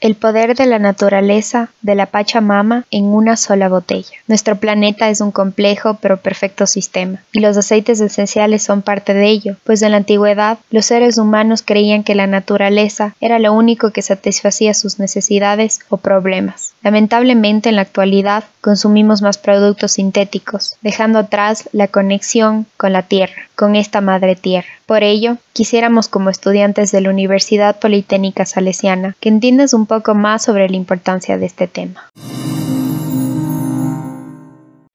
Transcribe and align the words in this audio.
El 0.00 0.14
poder 0.14 0.54
de 0.54 0.64
la 0.64 0.78
naturaleza, 0.78 1.68
de 1.82 1.94
la 1.94 2.06
Pachamama, 2.06 2.86
en 2.90 3.04
una 3.04 3.36
sola 3.36 3.68
botella. 3.68 4.16
Nuestro 4.28 4.56
planeta 4.56 5.10
es 5.10 5.20
un 5.20 5.30
complejo 5.30 5.98
pero 6.00 6.16
perfecto 6.16 6.66
sistema, 6.66 7.22
y 7.32 7.40
los 7.40 7.54
aceites 7.58 8.00
esenciales 8.00 8.62
son 8.62 8.80
parte 8.80 9.12
de 9.12 9.26
ello, 9.26 9.56
pues 9.62 9.82
en 9.82 9.90
la 9.90 9.98
antigüedad 9.98 10.58
los 10.70 10.86
seres 10.86 11.18
humanos 11.18 11.62
creían 11.62 12.02
que 12.02 12.14
la 12.14 12.26
naturaleza 12.26 13.14
era 13.20 13.38
lo 13.38 13.52
único 13.52 13.90
que 13.90 14.00
satisfacía 14.00 14.72
sus 14.72 14.98
necesidades 14.98 15.80
o 15.90 15.98
problemas. 15.98 16.72
Lamentablemente 16.82 17.68
en 17.68 17.76
la 17.76 17.82
actualidad 17.82 18.44
consumimos 18.60 19.22
más 19.22 19.38
productos 19.38 19.92
sintéticos, 19.92 20.76
dejando 20.82 21.18
atrás 21.18 21.68
la 21.72 21.88
conexión 21.88 22.66
con 22.76 22.92
la 22.92 23.02
tierra, 23.02 23.48
con 23.56 23.76
esta 23.76 24.00
madre 24.00 24.36
tierra. 24.36 24.68
Por 24.86 25.02
ello, 25.02 25.36
quisiéramos 25.52 26.08
como 26.08 26.30
estudiantes 26.30 26.92
de 26.92 27.00
la 27.00 27.10
Universidad 27.10 27.78
Politécnica 27.78 28.44
Salesiana 28.44 29.16
que 29.20 29.28
entiendas 29.28 29.74
un 29.74 29.86
poco 29.86 30.14
más 30.14 30.44
sobre 30.44 30.68
la 30.68 30.76
importancia 30.76 31.38
de 31.38 31.46
este 31.46 31.66
tema. 31.66 32.10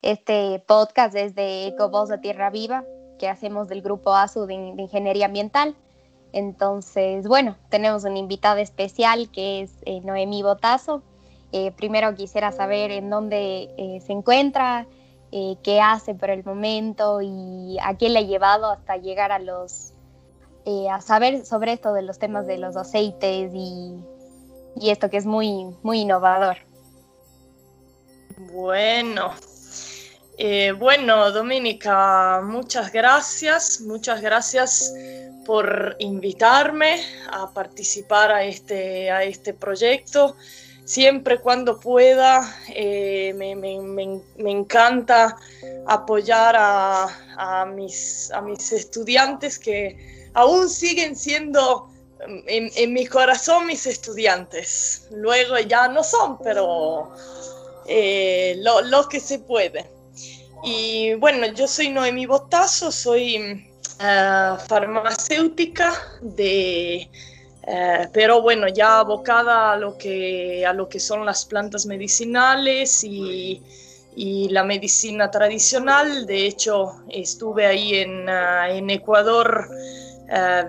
Este 0.02 0.64
podcast 0.68 1.16
es 1.16 1.34
de 1.34 1.68
Ecovoz 1.68 2.10
de 2.10 2.20
Tierra 2.20 2.52
Viva, 2.52 2.84
que 3.18 3.28
hacemos 3.28 3.68
del 3.68 3.82
grupo 3.82 4.14
ASU 4.14 4.46
de, 4.46 4.54
Ingeniería 4.54 5.26
Ambiental. 5.26 5.76
Entonces, 6.32 7.28
bueno, 7.28 7.56
tenemos 7.70 8.04
una 8.04 8.20
invitada 8.20 8.62
especial 8.62 9.32
que 9.32 9.62
es 9.62 9.72
eh, 9.86 10.02
Noemí 10.02 10.44
Botazo. 10.44 11.02
Eh, 11.52 11.72
primero 11.72 12.16
quisiera 12.16 12.52
saber 12.52 12.92
en 12.92 13.10
dónde 13.10 13.70
eh, 13.78 14.02
se 14.06 14.14
encuentra, 14.14 14.88
qué 15.64 15.82
hace 15.82 16.16
por 16.16 16.30
el 16.30 16.46
momento 16.46 17.20
y 17.22 17.78
a 17.84 17.98
quién 17.98 18.14
le 18.14 18.20
ha 18.20 18.22
llevado 18.22 18.72
hasta 18.72 18.96
llegar 18.96 19.34
a 19.34 19.40
los 19.40 19.92
a 20.90 21.02
saber 21.02 21.46
sobre 21.46 21.74
esto 21.74 21.92
de 21.92 22.04
los 22.04 22.20
temas 22.20 22.48
de 22.48 22.58
los 22.58 22.78
aceites 22.78 23.52
y, 23.54 24.00
y 24.78 24.90
esto 24.92 25.10
que 25.10 25.18
es 25.18 25.26
muy 25.26 25.76
muy 25.84 26.00
innovador. 26.00 26.56
Bueno, 28.38 29.34
eh, 30.38 30.74
bueno, 30.74 31.32
Dominica, 31.32 32.42
muchas 32.44 32.92
gracias, 32.92 33.80
muchas 33.80 34.22
gracias 34.22 34.94
por 35.46 35.96
invitarme 36.00 37.00
a 37.32 37.50
participar 37.52 38.32
a 38.32 38.44
este, 38.44 39.10
a 39.10 39.24
este 39.24 39.54
proyecto. 39.54 40.36
Siempre 40.86 41.40
cuando 41.40 41.80
pueda, 41.80 42.60
eh, 42.70 43.34
me, 43.36 44.52
encanta 44.52 45.36
apoyar 45.88 46.56
a, 46.58 47.66
mis, 47.66 48.32
estudiantes 48.72 49.58
que 49.58 50.30
aún 50.36 50.70
siguen 50.70 51.16
siendo 51.16 51.90
en, 52.48 52.94
mi 52.94 53.08
corazón 53.08 53.66
mis 53.66 53.88
estudiantes. 53.88 55.08
Luego 55.10 55.58
ya 55.58 55.88
no 55.88 56.04
son, 56.04 56.38
pero 56.38 57.12
eh, 57.88 58.56
lo, 58.60 59.10
que 59.10 59.20
se 59.20 59.40
puede. 59.40 59.90
Y 60.64 61.16
bueno, 61.16 61.48
yo 61.48 61.68
soy 61.68 61.90
Noemi 61.90 62.28
Botazo, 62.28 62.92
soy 62.92 63.38
eh, 64.00 64.54
farmacéutica 64.68 65.94
de... 66.22 67.10
Eh, 67.68 68.08
pero 68.14 68.42
bueno, 68.42 68.68
ya 68.68 69.00
abocada 69.00 69.74
a 69.74 69.78
lo 69.78 69.98
que, 69.98 70.66
a 70.66 70.74
lo 70.74 70.88
que 70.88 71.00
son 71.00 71.26
las 71.26 71.46
plantas 71.46 71.86
medicinales 71.86 73.04
y, 73.04 73.62
y 74.16 74.50
la 74.50 74.64
medicina 74.64 75.32
tradicional. 75.32 76.26
De 76.26 76.46
hecho, 76.46 77.04
estuve 77.10 77.66
ahí 77.66 77.96
en, 77.96 78.30
eh, 78.30 78.78
en 78.78 78.90
Ecuador, 78.90 79.70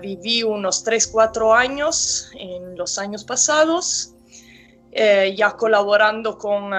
viví 0.01 0.43
unos 0.43 0.83
3, 0.83 1.07
4 1.07 1.53
años 1.53 2.29
en 2.35 2.77
los 2.77 2.99
años 2.99 3.23
pasados. 3.23 4.13
Eh, 4.99 5.35
ya 5.37 5.51
colaborando 5.51 6.39
con, 6.39 6.71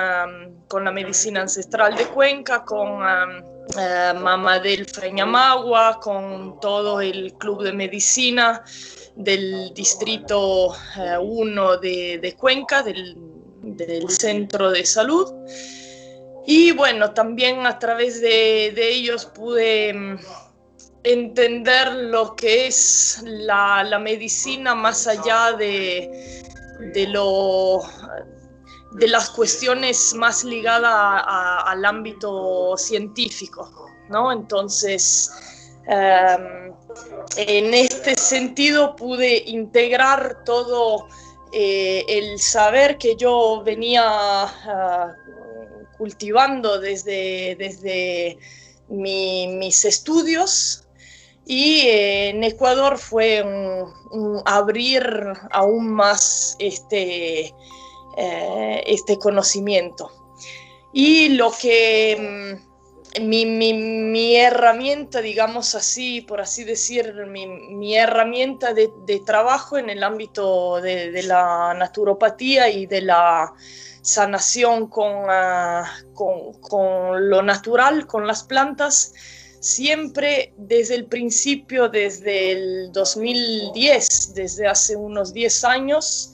con, 0.67 0.85
la 0.85 0.91
medicina 0.91 1.43
ancestral 1.43 1.95
de 1.95 2.09
Cuenca, 2.09 2.65
con 2.65 3.01
eh, 3.79 4.13
Mama 4.19 4.59
del 4.59 4.87
Freñamagua, 4.87 6.01
con 6.01 6.59
todo 6.59 7.01
el 7.01 7.35
club 7.35 7.63
de 7.63 7.73
medicina 7.73 8.65
del 9.19 9.75
distrito 9.75 10.75
1 11.21 11.83
eh, 11.83 12.19
de, 12.19 12.37
Cuenca, 12.37 12.83
del, 12.83 13.17
del, 13.63 14.09
centro 14.11 14.71
de 14.71 14.87
salud. 14.87 15.33
Y 16.47 16.73
bueno, 16.73 17.13
también 17.13 17.67
a 17.67 17.79
través 17.79 18.21
de, 18.21 18.73
de 18.75 18.91
ellos 18.91 19.27
pude 19.27 19.93
mm, 19.93 20.19
entender 21.03 21.93
lo 21.93 22.37
que 22.37 22.69
es 22.69 23.23
la, 23.25 23.83
la 23.83 23.99
medicina 23.99 24.75
más 24.75 25.07
allá 25.07 25.53
de, 25.53 26.43
de, 26.95 27.07
lo, 27.09 27.81
de 28.93 29.09
las 29.09 29.31
cuestiones 29.31 30.15
más 30.15 30.45
ligadas 30.45 31.25
al 31.67 31.85
ámbito 31.85 32.77
científico, 32.77 33.91
¿no? 34.09 34.31
Entonces, 34.31 35.31
em, 35.89 36.73
en 37.37 37.75
este 37.75 38.15
sentido 38.17 38.97
pude 38.97 39.43
integrar 39.47 40.45
todo 40.45 41.07
eh, 41.53 42.05
el 42.09 42.39
saber 42.39 42.99
que 42.99 43.17
yo 43.17 43.63
venía 43.65 44.03
ah, 44.05 45.15
cultivando 45.97 46.79
desde, 46.79 47.57
desde 47.57 48.39
mis 48.89 49.85
estudios 49.85 50.85
y 51.47 51.81
eh, 51.87 52.29
en 52.29 52.45
Ecuador 52.45 52.99
fue 52.99 53.43
abrir 54.45 55.03
aún 55.51 55.89
más 55.95 56.55
este, 56.59 57.55
eh, 58.17 58.83
este 58.87 59.19
conocimiento. 59.19 60.13
Y 60.93 61.31
lo 61.31 61.51
que 61.51 62.59
mi, 63.21 64.37
herramienta, 64.37 65.21
digamos 65.21 65.75
así, 65.75 66.21
por 66.23 66.41
así 66.41 66.65
decir, 66.65 67.15
mi, 67.27 67.97
herramienta 67.97 68.75
de, 68.75 68.91
trabajo 69.25 69.79
en 69.79 69.91
el 69.91 70.03
ámbito 70.03 70.81
de, 70.81 71.23
la 71.23 71.75
naturopatía 71.75 72.69
y 72.69 72.87
de 72.87 73.03
la 73.03 73.53
sanación 74.03 74.89
con, 74.89 75.27
ah, 75.29 75.85
con 76.15 77.29
lo 77.29 77.43
natural, 77.43 78.07
con 78.07 78.27
las 78.27 78.45
plantas, 78.45 79.13
siempre 79.61 80.53
desde 80.57 80.95
el 80.95 81.07
principio, 81.07 81.89
desde 81.89 82.53
el 82.53 82.93
2010, 82.93 84.35
desde 84.35 84.67
hace 84.67 84.97
unos 84.97 85.33
10 85.33 85.65
años, 85.65 86.33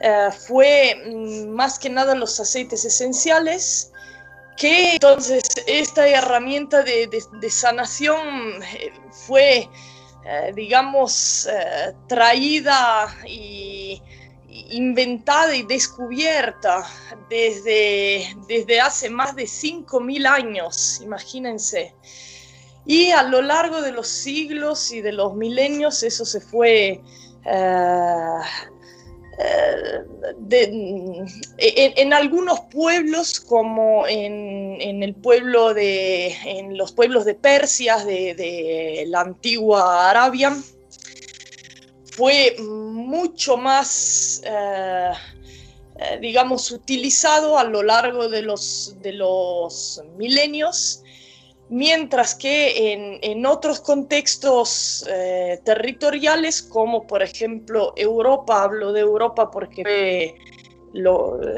eh, 0.00 0.28
fue 0.46 0.96
mm, 1.06 1.48
más 1.50 1.78
que 1.78 1.90
nada 1.90 2.14
los 2.14 2.40
aceites 2.40 2.84
esenciales, 2.84 3.89
que 4.60 4.92
entonces 4.92 5.42
esta 5.66 6.06
herramienta 6.06 6.82
de, 6.82 7.08
sanación 7.48 8.62
eh, 8.62 8.92
fue, 9.10 9.70
eh, 10.26 10.52
digamos, 10.54 11.48
traída 12.06 13.08
y 13.26 14.02
inventada 14.70 15.56
y 15.56 15.62
descubierta 15.62 16.86
desde, 17.30 18.36
desde 18.46 18.80
hace 18.80 19.08
más 19.08 19.34
de 19.34 19.44
5.000 19.44 20.26
años, 20.26 21.00
imagínense. 21.02 21.94
Y 22.84 23.10
a 23.12 23.22
lo 23.22 23.40
largo 23.40 23.80
de 23.80 23.92
los 23.92 24.08
siglos 24.08 24.92
y 24.92 25.00
de 25.00 25.12
los 25.12 25.34
milenios 25.34 26.02
eso 26.02 26.24
se 26.26 26.40
fue... 26.40 27.00
Eh, 27.46 28.40
eh, 30.50 31.94
en, 31.96 32.12
algunos 32.12 32.60
pueblos 32.70 33.40
como 33.40 34.06
en, 34.06 35.02
el 35.02 35.14
pueblo 35.14 35.72
de 35.72 36.34
en 36.44 36.76
los 36.76 36.92
pueblos 36.92 37.24
de 37.24 37.34
Persia 37.34 37.96
de, 38.04 39.04
la 39.08 39.20
antigua 39.20 40.10
Arabia 40.10 40.56
fue 42.12 42.56
mucho 42.58 43.56
más 43.56 44.42
eh, 44.44 45.12
digamos 46.20 46.70
utilizado 46.70 47.58
a 47.58 47.64
lo 47.64 47.82
largo 47.82 48.28
de 48.28 48.42
los 48.42 48.96
de 49.00 49.12
los 49.12 50.02
milenios 50.16 51.02
mientras 51.70 52.34
que 52.34 53.20
en, 53.22 53.46
otros 53.46 53.80
contextos 53.80 55.06
eh, 55.08 55.60
territoriales, 55.64 56.62
como 56.62 57.06
por 57.06 57.22
ejemplo 57.22 57.92
Europa, 57.96 58.64
hablo 58.64 58.92
de 58.92 59.00
Europa 59.00 59.50
porque 59.50 60.34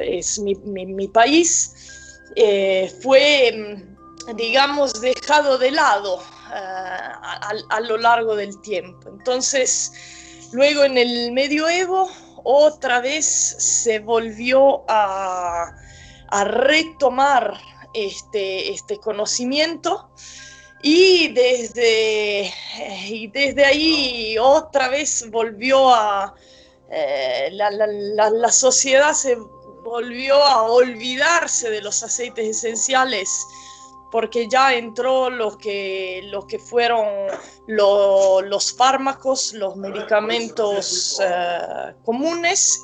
es 0.00 0.38
mi, 0.38 1.08
país, 1.08 2.20
eh, 2.36 2.92
fue, 3.02 3.84
digamos, 4.36 5.00
dejado 5.00 5.56
de 5.56 5.70
lado 5.70 6.20
eh, 6.54 6.58
a, 7.70 7.80
lo 7.80 7.96
largo 7.96 8.36
del 8.36 8.60
tiempo. 8.60 9.08
Entonces, 9.08 9.92
luego 10.52 10.84
en 10.84 10.98
el 10.98 11.32
medioevo, 11.32 12.10
otra 12.44 13.00
vez 13.00 13.24
se 13.24 13.98
volvió 13.98 14.84
a, 14.88 15.74
a 16.28 16.44
retomar 16.44 17.71
este, 17.94 18.72
este 18.72 18.98
conocimiento. 18.98 20.10
Y 20.82 21.28
desde, 21.28 22.52
y 23.06 23.28
desde 23.28 23.64
ahí 23.64 24.36
otra 24.38 24.88
vez 24.88 25.30
volvió 25.30 25.94
a, 25.94 26.34
eh, 26.90 27.50
la, 27.52 28.50
sociedad 28.50 29.12
se 29.14 29.36
volvió 29.84 30.34
a 30.34 30.62
olvidarse 30.62 31.70
de 31.70 31.80
los 31.80 32.02
aceites 32.02 32.58
esenciales 32.58 33.46
porque 34.12 34.46
ya 34.46 34.74
entró 34.74 35.30
lo 35.30 35.56
que, 35.56 36.22
que 36.46 36.58
fueron 36.58 37.28
los 37.66 38.76
fármacos, 38.76 39.54
los 39.54 39.74
medicamentos 39.76 41.18
eh, 41.24 41.94
comunes. 42.04 42.78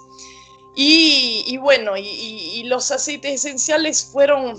Y, 0.74 1.56
bueno, 1.58 1.96
y, 1.98 2.62
los 2.64 2.90
aceites 2.90 3.44
esenciales 3.44 4.04
fueron 4.10 4.58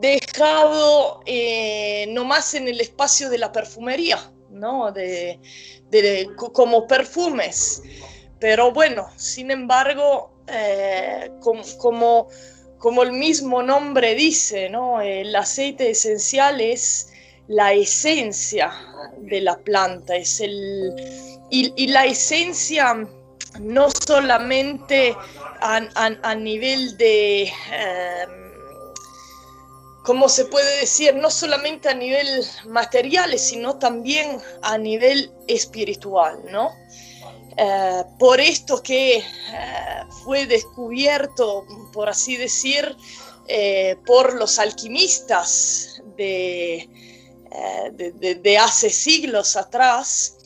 dejados 0.00 1.18
eh, 1.26 2.06
nomás 2.08 2.54
en 2.54 2.68
el 2.68 2.80
espacio 2.80 3.28
de 3.28 3.38
la 3.38 3.52
perfumería, 3.52 4.18
¿no? 4.50 4.92
De, 4.92 5.38
como 6.52 6.86
perfumes. 6.86 7.82
Pero 8.38 8.72
bueno, 8.72 9.08
sin 9.16 9.50
embargo, 9.50 10.32
eh, 10.46 11.30
como, 11.40 12.28
como, 12.78 13.02
el 13.02 13.12
mismo 13.12 13.62
nombre 13.62 14.14
dice, 14.14 14.70
¿no? 14.70 15.00
El 15.00 15.36
aceite 15.36 15.90
esencial 15.90 16.60
es 16.60 17.12
la 17.48 17.74
esencia 17.74 18.72
de 19.18 19.40
la 19.42 19.58
planta, 19.58 20.16
es 20.16 20.40
el, 20.40 20.94
y, 21.50 21.88
la 21.88 22.06
esencia 22.06 23.06
no 23.58 23.88
solamente 24.06 25.14
a, 25.60 26.34
nivel 26.36 26.96
de, 26.96 27.42
em, 27.42 28.39
¿cómo 30.04 30.28
se 30.28 30.46
puede 30.46 30.80
decir? 30.80 31.14
No 31.14 31.30
solamente 31.30 31.88
a 31.88 31.94
nivel 31.94 32.44
material, 32.66 33.38
sino 33.38 33.78
también 33.78 34.38
a 34.62 34.78
nivel 34.78 35.32
espiritual, 35.46 36.40
¿no? 36.50 36.70
Eh, 37.56 38.04
por 38.18 38.40
esto 38.40 38.82
que 38.82 39.18
eh, 39.18 39.24
fue 40.24 40.46
descubierto, 40.46 41.66
por 41.92 42.08
así 42.08 42.36
decir, 42.36 42.96
eh, 43.48 43.96
por 44.06 44.34
los 44.34 44.58
alquimistas 44.58 46.02
de, 46.16 46.88
de, 47.92 48.58
hace 48.58 48.88
siglos 48.90 49.56
atrás, 49.56 50.36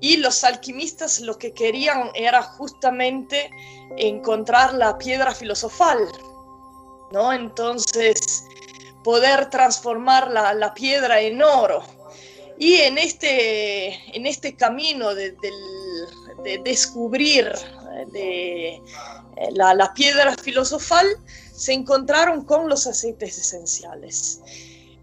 y 0.00 0.18
los 0.18 0.44
alquimistas 0.44 1.20
lo 1.20 1.38
que 1.38 1.52
querían 1.52 2.10
era 2.14 2.42
justamente 2.42 3.50
encontrar 3.96 4.74
la 4.74 4.98
piedra 4.98 5.34
filosofal, 5.34 5.98
¿no? 7.12 7.32
Entonces, 7.32 8.44
poder 9.02 9.50
transformar 9.50 10.30
la, 10.30 10.74
piedra 10.74 11.20
en 11.20 11.42
oro. 11.42 11.82
Y 12.58 12.76
en 12.76 12.98
este, 12.98 13.88
en 14.16 14.26
este 14.26 14.54
camino 14.54 15.14
de, 15.14 15.34
descubrir 16.64 17.50
de, 18.12 18.74
eh, 18.74 18.80
la, 19.52 19.92
piedra 19.94 20.34
filosofal, 20.36 21.06
se 21.52 21.72
encontraron 21.72 22.44
con 22.44 22.68
los 22.68 22.86
aceites 22.86 23.38
esenciales, 23.38 24.40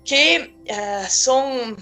que 0.06 0.56
eh, 0.66 1.06
son, 1.10 1.78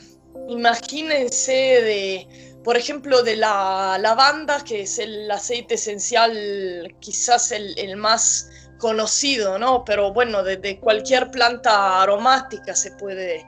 imagínense, 0.47 1.53
de 1.53 2.47
por 2.67 2.75
ejemplo, 2.75 3.23
de 3.23 3.37
la 3.37 3.97
lavanda, 3.97 4.61
que 4.61 4.81
es 4.81 4.99
el 4.99 5.31
aceite 5.31 5.75
esencial 5.75 6.93
quizás 6.99 7.53
el, 7.53 7.95
más 7.95 8.49
conocido, 8.77 9.57
¿no? 9.59 9.83
Pero 9.85 10.13
bueno, 10.13 10.43
de, 10.43 10.79
cualquier 10.79 11.31
planta 11.31 12.01
aromática 12.01 12.75
se 12.75 12.91
puede... 12.91 13.45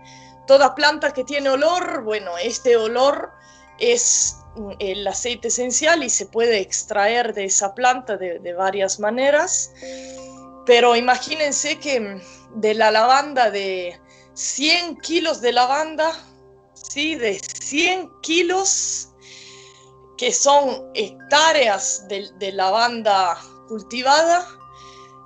Toda 0.47 0.73
planta 0.73 1.11
que 1.11 1.23
tiene 1.23 1.49
olor, 1.49 2.03
bueno, 2.03 2.31
este 2.41 2.75
olor 2.75 3.31
es 3.77 4.35
el 4.79 5.07
aceite 5.07 5.49
esencial 5.49 6.03
y 6.03 6.09
se 6.09 6.25
puede 6.25 6.59
extraer 6.59 7.33
de 7.35 7.45
esa 7.45 7.75
planta 7.75 8.17
de, 8.17 8.39
de 8.39 8.53
varias 8.53 8.99
maneras. 8.99 9.71
Pero 10.65 10.95
imagínense 10.95 11.77
que 11.79 12.19
de 12.55 12.73
la 12.73 12.89
lavanda, 12.89 13.51
de 13.51 13.99
100 14.33 14.97
kilos 14.97 15.41
de 15.41 15.51
lavanda, 15.53 16.11
¿sí? 16.73 17.15
De 17.15 17.39
100 17.39 18.09
kilos 18.21 19.09
que 20.19 20.33
son 20.33 20.91
hectáreas 20.95 22.05
de, 22.09 22.51
lavanda 22.51 23.37
cultivada, 23.69 24.45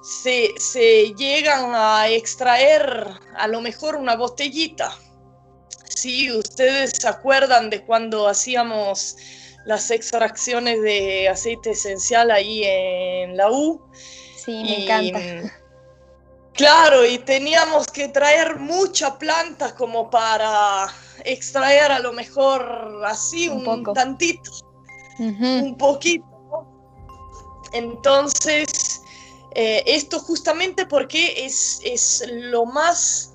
se, 0.03 1.13
llegan 1.15 1.71
a 1.73 2.09
extraer 2.09 3.07
a 3.35 3.47
lo 3.47 3.61
mejor 3.61 3.95
una 3.95 4.15
botellita. 4.15 4.95
Si 5.87 6.31
ustedes 6.31 6.91
se 6.91 7.07
acuerdan 7.07 7.69
de 7.69 7.83
cuando 7.85 8.27
hacíamos 8.27 9.15
las 9.65 9.89
extracciones 9.91 10.81
de 10.81 11.29
aceite 11.29 11.71
esencial 11.71 12.31
ahí 12.31 12.63
en 12.65 13.37
la 13.37 13.49
U. 13.49 13.81
Sí, 14.35 14.51
me 14.51 14.83
encanta. 14.83 15.53
Claro, 16.53 17.05
y 17.05 17.17
teníamos 17.19 17.87
que 17.87 18.09
traer 18.09 18.59
mucha 18.59 19.17
planta 19.17 19.73
como 19.73 20.09
para 20.09 20.87
extraer 21.23 21.91
a 21.91 21.99
lo 21.99 22.13
mejor 22.13 23.01
así 23.05 23.47
un, 23.47 23.65
un 23.65 23.83
tantito 23.93 24.51
un 25.19 25.77
poquito. 25.77 26.25
Entonces, 27.71 29.02
eh, 29.55 29.83
esto 29.85 30.19
justamente 30.19 30.85
porque 30.85 31.45
es, 31.45 31.79
es, 31.83 32.23
lo 32.29 32.65
más 32.65 33.33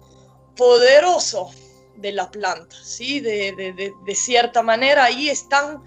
poderoso 0.56 1.50
de 1.96 2.12
la 2.12 2.30
planta, 2.30 2.76
¿sí? 2.82 3.20
De, 3.20 3.92
cierta 4.14 4.62
manera, 4.62 5.04
ahí 5.04 5.28
están 5.28 5.82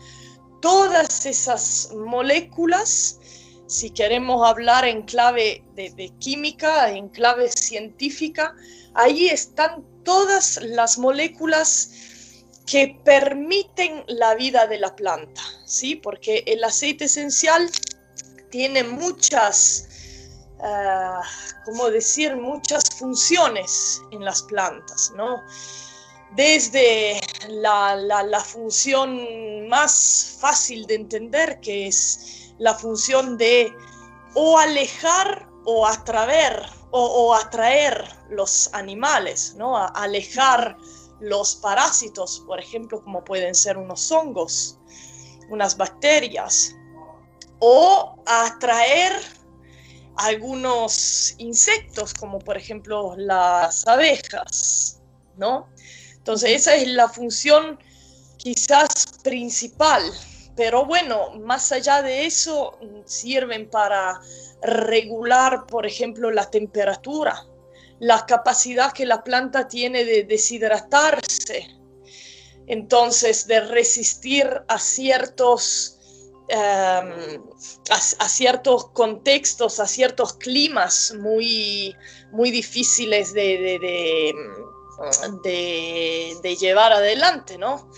todas 0.61 1.25
esas 1.25 1.91
moléculas, 1.93 3.19
si 3.67 3.89
queremos 3.89 4.47
hablar 4.47 4.85
en 4.85 5.03
clave 5.03 5.63
de, 5.75 6.13
química, 6.19 6.91
en 6.91 7.09
clave 7.09 7.49
científica, 7.49 8.53
ahí 8.93 9.27
están 9.27 9.85
todas 10.03 10.59
las 10.61 10.97
moléculas 10.97 11.91
que 12.65 12.99
permiten 13.03 14.03
la 14.07 14.35
vida 14.35 14.67
de 14.67 14.79
la 14.79 14.95
planta, 14.95 15.41
¿sí? 15.65 15.95
Porque 15.95 16.43
el 16.45 16.63
aceite 16.63 17.05
esencial 17.05 17.69
tiene 18.49 18.83
muchas, 18.83 19.87
uh, 20.61 21.21
¿cómo 21.65 21.89
decir? 21.89 22.35
Muchas 22.35 22.83
funciones 22.97 24.01
en 24.11 24.23
las 24.23 24.41
plantas, 24.43 25.11
¿no? 25.15 25.41
Desde 26.35 27.19
la, 27.49 28.43
función 28.45 29.67
más 29.67 30.37
fácil 30.39 30.85
de 30.85 30.95
entender, 30.95 31.59
que 31.59 31.87
es 31.87 32.53
la 32.57 32.73
función 32.73 33.37
de 33.37 33.73
o 34.35 34.57
alejar 34.57 35.47
o 35.65 35.85
atraer, 35.85 36.65
o, 36.91 37.35
atraer 37.35 38.07
los 38.29 38.73
animales, 38.73 39.55
¿no? 39.57 39.77
alejar 39.77 40.77
los 41.19 41.55
parásitos, 41.57 42.43
por 42.47 42.59
ejemplo, 42.59 43.01
como 43.03 43.23
pueden 43.23 43.53
ser 43.53 43.77
unos 43.77 44.11
hongos, 44.11 44.79
unas 45.49 45.77
bacterias, 45.77 46.75
o 47.59 48.15
atraer 48.25 49.21
algunos 50.17 51.35
insectos, 51.37 52.13
como 52.13 52.39
por 52.39 52.57
ejemplo 52.57 53.15
las 53.17 53.87
abejas, 53.87 55.01
¿no? 55.37 55.69
Entonces 56.17 56.51
esa 56.51 56.75
es 56.75 56.87
la 56.87 57.09
función 57.09 57.79
quizás 58.37 59.05
principal, 59.23 60.03
pero 60.55 60.85
bueno, 60.85 61.31
más 61.39 61.71
allá 61.71 62.01
de 62.01 62.25
eso, 62.25 62.77
sirven 63.05 63.69
para 63.69 64.19
regular, 64.61 65.65
por 65.65 65.85
ejemplo, 65.85 66.29
la 66.31 66.49
temperatura, 66.49 67.45
la 67.99 68.25
capacidad 68.25 68.91
que 68.91 69.05
la 69.05 69.23
planta 69.23 69.67
tiene 69.67 70.03
de 70.03 70.23
deshidratarse, 70.23 71.67
entonces 72.67 73.47
de 73.47 73.61
resistir 73.61 74.47
a 74.67 74.79
ciertos, 74.79 75.99
em, 76.51 77.41
a, 77.89 78.29
ciertos 78.29 78.89
contextos, 78.89 79.79
a 79.79 79.87
ciertos 79.87 80.33
climas 80.33 81.13
muy, 81.19 81.95
muy 82.31 82.51
difíciles 82.51 83.33
de, 83.33 84.33
llevar 86.59 86.93
adelante, 86.93 87.57
¿no? 87.57 87.89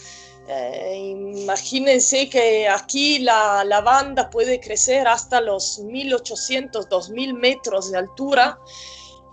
Eh, 0.47 1.15
imagínense 1.35 2.29
que 2.29 2.67
aquí 2.67 3.19
la 3.19 3.63
lavanda 3.63 4.29
puede 4.29 4.59
crecer 4.59 5.07
hasta 5.07 5.39
los 5.39 5.79
1800, 5.79 6.89
2000 6.89 7.33
metros 7.33 7.91
de 7.91 7.97
altura 7.97 8.59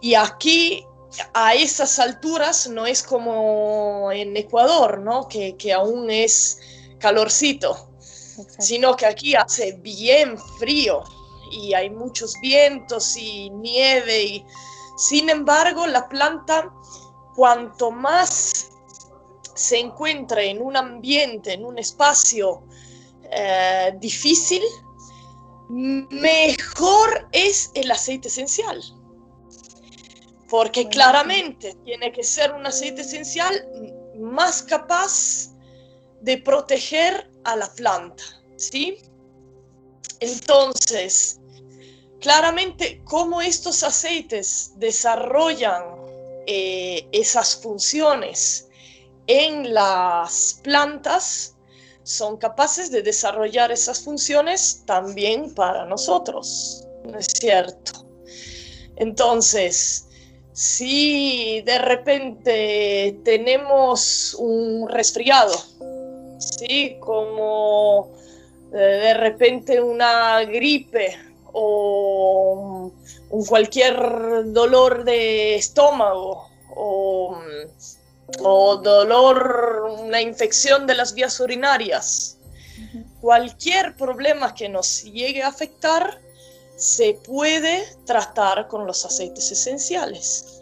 y 0.00 0.14
aquí, 0.14 0.86
a 1.34 1.54
esas 1.54 1.98
alturas, 1.98 2.68
no 2.68 2.86
es 2.86 3.02
como 3.02 4.10
en 4.12 4.36
Ecuador, 4.36 5.00
¿no? 5.00 5.28
Que, 5.28 5.72
aún 5.72 6.10
es 6.10 6.60
calorcito, 6.98 7.89
sino 8.58 8.96
que 8.96 9.06
aquí 9.06 9.34
hace 9.34 9.72
bien 9.82 10.38
frío 10.58 11.02
y 11.50 11.74
hay 11.74 11.90
muchos 11.90 12.34
vientos 12.40 13.16
y 13.16 13.50
nieve. 13.50 14.22
Y, 14.22 14.46
sin 14.96 15.28
embargo, 15.28 15.86
la 15.86 16.08
planta, 16.08 16.72
cuanto 17.34 17.90
más 17.90 18.70
se 19.54 19.78
encuentra 19.78 20.42
en 20.42 20.62
un 20.62 20.76
ambiente, 20.76 21.52
en 21.52 21.64
un 21.64 21.78
espacio 21.78 22.62
eh, 23.30 23.92
difícil, 23.98 24.62
mejor 25.68 27.28
es 27.32 27.70
el 27.74 27.90
aceite 27.90 28.28
esencial. 28.28 28.82
Porque 30.48 30.88
claramente 30.88 31.76
tiene 31.84 32.10
que 32.10 32.24
ser 32.24 32.52
un 32.52 32.66
aceite 32.66 33.02
esencial 33.02 33.68
más 34.18 34.62
capaz 34.62 35.50
de 36.20 36.38
proteger 36.38 37.30
a 37.44 37.56
la 37.56 37.72
planta, 37.74 38.22
¿sí? 38.56 38.98
Entonces, 40.20 41.40
claramente 42.20 43.02
cómo 43.04 43.40
estos 43.40 43.82
aceites 43.82 44.72
desarrollan 44.76 45.82
eh, 46.46 47.08
esas 47.12 47.56
funciones 47.56 48.68
en 49.26 49.72
las 49.72 50.60
plantas 50.62 51.56
son 52.02 52.36
capaces 52.36 52.90
de 52.90 53.02
desarrollar 53.02 53.70
esas 53.70 54.02
funciones 54.02 54.82
también 54.86 55.54
para 55.54 55.84
nosotros, 55.84 56.84
¿no 57.04 57.18
es 57.18 57.26
cierto? 57.26 58.06
Entonces, 58.96 60.08
si 60.52 61.62
de 61.62 61.78
repente 61.78 63.20
tenemos 63.24 64.34
un 64.38 64.88
resfriado, 64.88 65.54
¿sí? 66.40 66.96
Como 67.00 68.10
eh, 68.72 68.76
de 68.76 69.14
repente 69.14 69.80
una 69.80 70.42
gripe 70.44 71.16
o 71.52 72.92
un 73.30 73.46
cualquier 73.46 73.96
dolor 74.52 75.04
de 75.04 75.56
estómago 75.56 76.48
o, 76.74 77.36
o, 78.40 78.76
dolor, 78.76 79.98
una 80.00 80.20
infección 80.20 80.86
de 80.86 80.94
las 80.94 81.14
vías 81.14 81.38
urinarias. 81.40 82.38
Cualquier 83.20 83.96
problema 83.96 84.54
que 84.54 84.68
nos 84.68 85.02
llegue 85.04 85.42
a 85.42 85.48
afectar 85.48 86.20
se 86.76 87.14
puede 87.14 87.84
tratar 88.06 88.68
con 88.68 88.86
los 88.86 89.04
aceites 89.04 89.52
esenciales. 89.52 90.59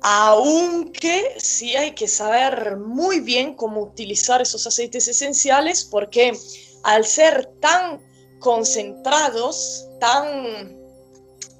Aunque 0.00 1.34
sí 1.38 1.74
hay 1.76 1.92
que 1.92 2.06
saber 2.06 2.76
muy 2.76 3.20
bien 3.20 3.54
cómo 3.54 3.82
utilizar 3.82 4.40
esos 4.40 4.66
aceites 4.66 5.08
esenciales 5.08 5.84
porque 5.84 6.32
al 6.84 7.04
ser 7.04 7.46
tan 7.60 8.00
concentrados, 8.38 9.86
tan 10.00 10.78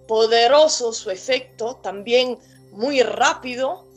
poderoso 0.07 0.93
su 0.93 1.11
efecto, 1.11 1.77
también 1.83 2.39
muy 2.71 3.03
rápido, 3.03 3.89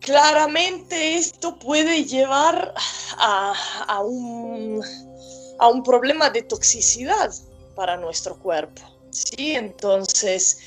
claramente 0.00 1.16
esto 1.16 1.58
puede 1.58 2.04
llevar 2.04 2.74
a, 3.18 4.00
un, 4.02 4.82
a 5.58 5.68
un 5.68 5.82
problema 5.82 6.30
de 6.30 6.42
toxicidad 6.42 7.32
para 7.74 7.96
nuestro 7.96 8.38
cuerpo. 8.38 8.82
¿sí? 9.10 9.54
Entonces, 9.54 10.58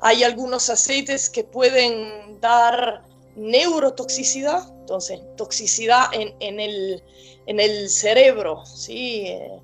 hay 0.00 0.24
algunos 0.24 0.68
aceites 0.70 1.30
que 1.30 1.44
pueden 1.44 2.40
dar 2.40 3.02
neurotoxicidad, 3.36 4.68
entonces, 4.80 5.20
toxicidad 5.36 6.06
en, 6.12 6.60
el, 6.60 7.02
en 7.46 7.60
el 7.60 7.90
cerebro, 7.90 8.64
¿sí? 8.64 9.26
Eh, 9.26 9.60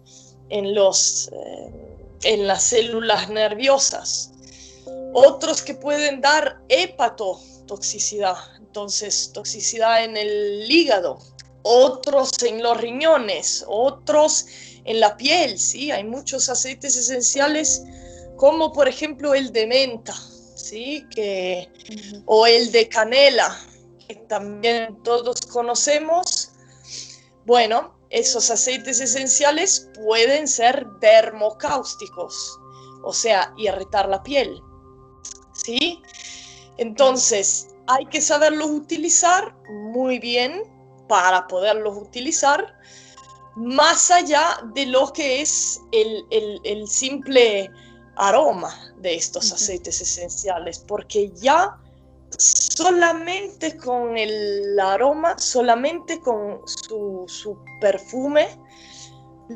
en, 0.49 0.75
los, 0.75 1.31
eh, 1.33 1.73
en 2.25 2.47
las 2.47 2.65
células 2.65 3.31
nerviosas. 3.31 4.33
Otros 5.15 5.63
que 5.63 5.75
pueden 5.75 6.21
dar 6.21 6.61
hepatotoxicidad, 6.69 8.37
entonces 8.59 9.31
toxicidad 9.33 10.05
en 10.05 10.17
el 10.17 10.71
hígado. 10.71 11.19
Otros 11.63 12.43
en 12.43 12.63
los 12.63 12.77
riñones, 12.77 13.65
otros 13.69 14.47
en 14.85 14.99
la 14.99 15.17
piel, 15.17 15.59
¿sí? 15.59 15.93
Hay 15.93 16.03
muchos 16.03 16.49
aceites 16.49 16.97
esenciales 16.97 17.85
como 18.43 18.73
por 18.73 18.89
ejemplo 18.89 19.35
el 19.35 19.53
de 19.53 19.69
menta, 19.69 20.13
¿sí? 20.57 21.07
Que, 21.15 21.71
o 22.27 22.45
el 22.45 22.73
de 22.73 22.89
canela, 22.89 23.57
que 24.09 24.17
también 24.17 25.01
todos 25.05 25.43
conocemos. 25.43 26.51
Bueno, 27.47 27.97
esos 28.11 28.51
aceites 28.51 28.99
esenciales 28.99 29.89
pueden 29.95 30.49
ser 30.49 30.85
dermocáusticos, 31.01 32.59
o 33.05 33.13
sea, 33.13 33.55
irritar 33.59 34.09
la 34.09 34.21
piel. 34.25 34.61
¿Sí? 35.55 36.03
Entonces, 36.79 37.69
hay 37.87 38.07
que 38.07 38.21
saberlos 38.21 38.73
utilizar 38.73 39.55
muy 39.93 40.19
bien 40.19 40.65
para 41.09 41.47
poderlos 41.47 41.97
utilizar, 41.97 42.77
más 43.55 44.11
allá 44.11 44.59
de 44.75 44.87
lo 44.87 45.13
que 45.13 45.43
es 45.43 45.81
el, 45.93 46.89
simple 46.89 47.71
aroma 48.17 48.75
de 48.99 49.15
estos 49.15 49.53
aceites 49.53 50.01
esenciales, 50.01 50.79
porque 50.79 51.31
ya 51.33 51.79
solamente 52.39 53.77
con 53.77 54.17
el 54.17 54.79
aroma, 54.79 55.39
solamente 55.39 56.21
con 56.21 56.61
su, 56.67 57.59
perfume, 57.81 58.59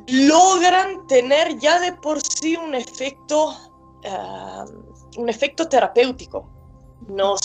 logran 0.08 1.06
tener 1.06 1.58
ya 1.58 1.80
de 1.80 1.92
por 1.92 2.20
sí 2.20 2.56
un 2.56 2.74
efecto, 2.74 3.56
ah, 4.04 4.64
un 5.16 5.28
efecto 5.28 5.68
terapéutico. 5.68 6.50
Nos 7.08 7.40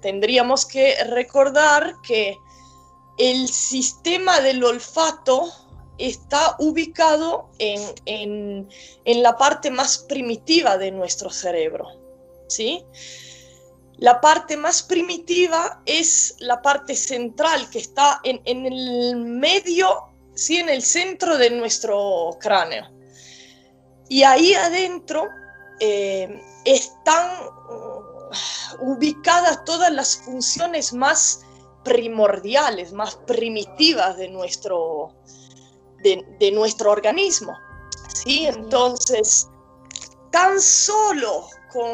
tendríamos 0.00 0.66
que 0.66 1.02
recordar 1.04 2.00
que 2.02 2.36
el 3.18 3.48
sistema 3.48 4.40
del 4.40 4.62
olfato 4.62 5.50
está 5.98 6.56
ubicado 6.58 7.50
en, 7.58 7.82
en, 8.06 8.68
en 9.04 9.22
la 9.22 9.36
parte 9.36 9.70
más 9.70 9.98
primitiva 9.98 10.78
de 10.78 10.90
nuestro 10.90 11.30
cerebro. 11.30 12.06
¿sí? 12.48 12.84
La 13.98 14.20
parte 14.20 14.56
más 14.56 14.82
primitiva 14.82 15.80
es 15.86 16.36
la 16.38 16.60
parte 16.60 16.94
central 16.94 17.70
que 17.70 17.78
está 17.78 18.20
en, 18.24 18.40
el 18.44 19.16
medio, 19.16 20.10
¿sí? 20.34 20.58
en 20.58 20.68
el 20.68 20.82
centro 20.82 21.38
de 21.38 21.50
nuestro 21.50 22.36
cráneo. 22.40 22.90
Y 24.08 24.22
ahí 24.22 24.54
adentro 24.54 25.28
eh, 25.80 26.40
están 26.64 27.30
uh, 27.70 28.92
ubicadas 28.92 29.64
todas 29.64 29.90
las 29.92 30.16
funciones 30.18 30.92
más 30.92 31.40
primordiales, 31.82 32.92
más 32.92 33.16
primitivas 33.16 34.16
de 34.16 34.28
nuestro, 34.28 35.14
de, 36.02 36.50
nuestro 36.52 36.90
organismo. 36.90 37.56
¿sí? 38.12 38.46
Entonces, 38.46 39.48
tan 40.30 40.60
solo 40.60 41.48
con, 41.72 41.90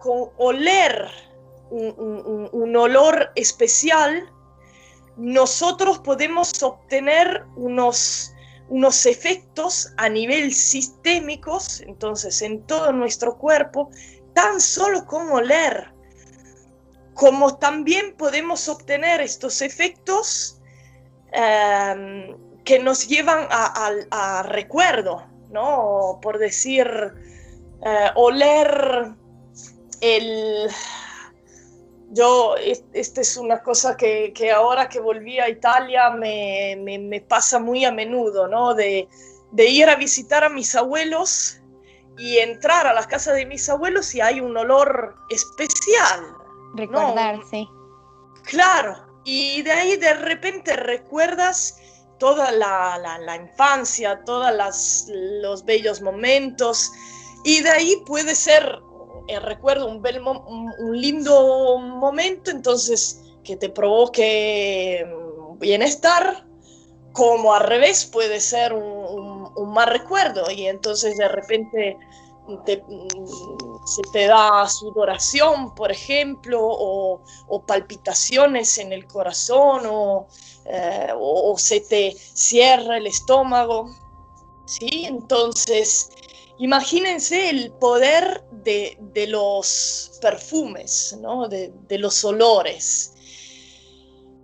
con 0.00 0.30
oler 0.36 1.08
un, 1.70 2.76
olor 2.76 3.30
especial, 3.34 4.30
nosotros 5.16 5.98
podemos 5.98 6.62
obtener 6.62 7.44
unos, 7.56 8.32
unos 8.68 9.06
efectos 9.06 9.92
a 9.96 10.08
nivel 10.08 10.54
sistémicos, 10.54 11.80
entonces 11.82 12.40
en 12.42 12.62
todo 12.66 12.92
nuestro 12.92 13.36
cuerpo, 13.36 13.90
tan 14.34 14.60
solo 14.60 15.04
con 15.06 15.30
oler, 15.30 15.92
como 17.14 17.56
también 17.58 18.16
podemos 18.16 18.68
obtener 18.68 19.20
estos 19.20 19.60
efectos 19.60 20.60
em, 21.32 22.36
que 22.68 22.78
nos 22.78 23.08
llevan 23.08 23.48
a, 23.50 24.42
recuerdo, 24.42 25.24
¿no? 25.50 26.18
Por 26.20 26.36
decir, 26.36 26.86
eh, 27.82 28.10
oler 28.14 29.14
el, 30.02 30.68
yo, 32.10 32.56
esta 32.92 33.22
es 33.22 33.38
una 33.38 33.62
cosa 33.62 33.96
que, 33.96 34.34
ahora 34.54 34.86
que 34.86 35.00
volví 35.00 35.38
a 35.38 35.48
Italia 35.48 36.10
me, 36.10 37.24
pasa 37.26 37.58
muy 37.58 37.86
a 37.86 37.90
menudo, 37.90 38.48
¿no? 38.48 38.74
De, 38.74 39.08
ir 39.56 39.88
a 39.88 39.96
visitar 39.96 40.44
a 40.44 40.50
mis 40.50 40.74
abuelos 40.74 41.62
y 42.18 42.36
entrar 42.36 42.86
a 42.86 42.92
la 42.92 43.04
casa 43.04 43.32
de 43.32 43.46
mis 43.46 43.66
abuelos 43.70 44.14
y 44.14 44.20
hay 44.20 44.42
un 44.42 44.54
olor 44.54 45.16
especial. 45.30 46.36
Recordar, 46.74 47.40
sí. 47.50 47.66
Claro, 48.42 48.94
y 49.24 49.62
de 49.62 49.72
ahí 49.72 49.96
de 49.96 50.12
repente 50.12 50.76
recuerdas 50.76 51.80
toda 52.18 52.52
la, 52.52 53.36
infancia, 53.36 54.22
todos 54.24 54.52
los 55.42 55.64
bellos 55.64 56.00
momentos, 56.00 56.90
y 57.44 57.62
de 57.62 57.70
ahí 57.70 57.96
puede 58.06 58.34
ser 58.34 58.80
eh, 59.28 59.38
recuerdo 59.40 59.86
un, 59.86 60.02
un, 60.78 61.00
lindo 61.00 61.78
momento, 61.78 62.50
entonces 62.50 63.20
que 63.44 63.56
te 63.56 63.68
provoque 63.68 65.06
mm, 65.06 65.58
bienestar, 65.58 66.46
como 67.12 67.54
al 67.54 67.64
revés 67.64 68.06
puede 68.06 68.40
ser 68.40 68.72
un, 68.72 69.50
un 69.54 69.72
mal 69.72 69.88
recuerdo. 69.88 70.50
Y 70.50 70.66
entonces 70.66 71.16
de 71.16 71.28
repente 71.28 71.96
te, 72.64 72.82
mm, 72.88 73.67
se 73.94 74.02
te 74.12 74.26
da 74.26 74.68
sudoración, 74.68 75.74
por 75.74 75.90
ejemplo, 75.90 76.60
o, 76.62 77.22
o 77.48 77.66
palpitaciones 77.66 78.78
en 78.78 78.92
el 78.92 79.06
corazón, 79.06 79.82
o, 79.86 80.26
eh, 80.70 81.08
o, 81.16 81.56
se 81.56 81.80
te 81.80 82.14
cierra 82.34 82.98
el 82.98 83.06
estómago. 83.06 83.90
¿sí? 84.66 85.06
Entonces, 85.06 86.10
imagínense 86.58 87.48
el 87.48 87.72
poder 87.72 88.44
de, 88.50 89.26
los 89.28 90.18
perfumes, 90.20 91.16
¿no? 91.20 91.48
de, 91.48 91.98
los 91.98 92.22
olores. 92.22 93.14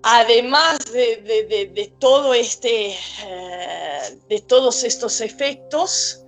Además 0.02 0.78
de, 0.92 1.92
todo 1.98 2.32
este, 2.32 2.96
eh, 3.26 4.18
de 4.28 4.40
todos 4.40 4.82
estos 4.82 5.20
efectos, 5.20 6.24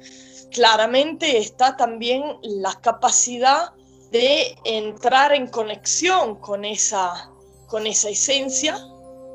claramente 0.56 1.36
está 1.36 1.76
también 1.76 2.38
la 2.40 2.72
capacidad 2.80 3.74
de 4.10 4.56
entrar 4.64 5.34
en 5.34 5.48
conexión 5.48 6.36
con 6.36 6.64
esa, 6.64 7.30
con 7.66 7.86
esa 7.86 8.08
esencia, 8.08 8.78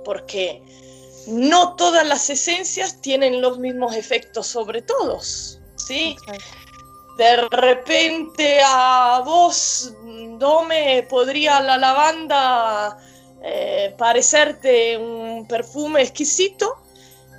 porque 0.03 0.63
no 1.27 1.75
todas 1.75 2.07
las 2.07 2.27
esencias 2.31 2.99
tienen 3.01 3.39
los 3.39 3.59
mismos 3.59 3.95
efectos 3.95 4.47
sobre 4.47 4.81
todos, 4.81 5.59
¿sí? 5.75 6.15
De 7.19 7.37
repente 7.51 8.59
a 8.65 9.21
vos, 9.23 9.93
Dome, 10.39 11.05
podría 11.07 11.61
la 11.61 11.77
lavanda 11.77 12.97
eh, 13.43 13.93
parecerte 13.95 14.97
un 14.97 15.45
perfume 15.47 16.01
exquisito 16.01 16.77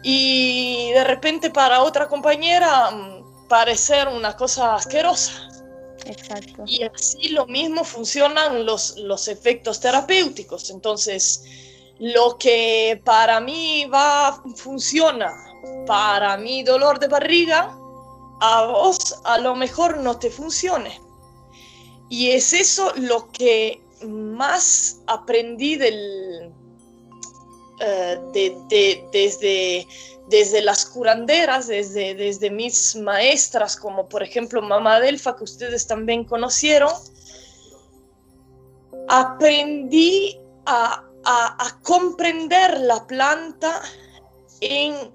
y 0.05 0.93
de 0.93 1.03
repente 1.03 1.51
para 1.51 1.83
otra 1.83 2.07
compañera 2.07 2.93
mm, 2.93 3.22
parecer 3.53 4.09
una 4.09 4.35
cosa 4.35 4.77
asquerosa. 4.77 5.47
Exacto. 6.07 6.65
Y 6.67 6.85
así 6.85 7.29
lo 7.29 7.45
mismo 7.47 7.85
funcionan 7.85 8.65
los, 8.65 8.97
los 8.97 9.29
efectos 9.29 9.79
terapéuticos. 9.79 10.71
Entonces, 10.71 11.45
lo 11.99 12.39
que 12.39 13.03
para 13.05 13.41
mí 13.41 13.85
va, 13.93 14.43
funciona 14.57 15.31
para 15.87 16.39
mi 16.39 16.63
dolor 16.63 16.99
de 16.99 17.09
barriga, 17.09 17.77
a 18.41 18.65
vos 18.65 19.21
a 19.25 19.37
lo 19.37 19.55
mejor 19.55 19.99
no 19.99 20.19
te 20.19 20.31
funcione. 20.31 20.99
Y 22.09 22.31
es 22.31 22.55
eso 22.55 22.91
lo 22.97 23.31
que 23.33 23.83
más 24.09 25.03
aprendí 25.09 25.77
del, 25.77 26.51
eh, 27.81 28.19
desde, 29.13 29.87
desde 30.33 30.63
las 30.63 30.85
curanderas, 30.87 31.69
desde, 31.69 32.17
desde 32.17 32.51
mis 32.51 32.97
maestras, 32.97 33.77
como 33.77 34.09
por 34.09 34.25
ejemplo 34.25 34.61
Mamá 34.61 34.99
Delfa, 34.99 35.37
que 35.37 35.45
ustedes 35.45 35.87
también 35.87 36.25
conocieron, 36.25 36.91
aprendí 39.09 40.37
a 40.67 41.05
a, 41.25 41.79
comprender 41.83 42.81
la 42.81 43.07
planta 43.07 43.83
en 44.61 45.13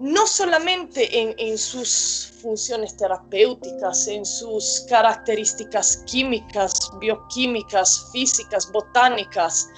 no 0.00 0.26
solamente 0.26 1.08
en, 1.38 1.56
sus 1.56 2.32
funciones 2.42 2.96
terapéuticas, 2.96 4.08
en 4.08 4.24
sus 4.26 4.84
características 4.88 5.98
químicas, 6.06 6.90
bioquímicas, 6.98 8.08
físicas, 8.12 8.70
botánicas, 8.72 9.68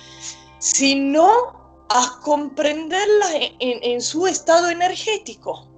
sino 0.58 1.65
a 1.88 2.20
comprenderla 2.22 3.28
en, 3.60 4.00
su 4.00 4.26
estado 4.26 4.70
energético. 4.70 5.68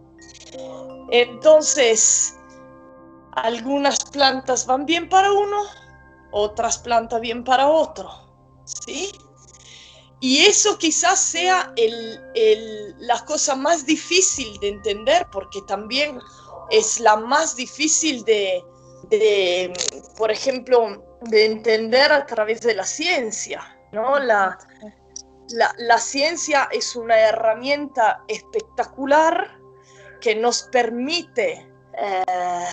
Entonces, 1.10 2.36
algunas 3.32 3.98
plantas 4.10 4.66
van 4.66 4.86
bien 4.86 5.08
para 5.08 5.32
uno, 5.32 5.62
otras 6.30 6.78
plantas 6.78 7.20
bien 7.20 7.44
para 7.44 7.68
otro, 7.68 8.10
¿sí? 8.64 9.12
Y 10.20 10.38
eso 10.46 10.78
quizás 10.78 11.20
sea 11.20 11.72
la 12.98 13.24
cosa 13.24 13.54
más 13.54 13.86
difícil 13.86 14.58
de 14.60 14.68
entender, 14.70 15.26
porque 15.30 15.60
también 15.68 16.18
es 16.70 16.98
la 16.98 17.16
más 17.16 17.54
difícil 17.54 18.24
de, 18.24 18.64
por 20.16 20.30
ejemplo, 20.30 21.04
de 21.22 21.44
entender 21.44 22.10
a 22.12 22.26
través 22.26 22.62
de 22.62 22.74
la 22.74 22.84
ciencia. 22.84 23.74
¿no? 23.92 24.18
La, 24.18 24.58
la, 25.50 25.98
ciencia 25.98 26.68
es 26.72 26.96
una 26.96 27.18
herramienta 27.18 28.22
espectacular 28.28 29.58
que 30.20 30.34
nos 30.34 30.64
permite 30.64 31.70
eh, 31.96 32.72